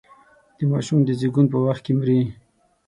[0.57, 2.21] د ماشوم د زېږون په وخت کې مري.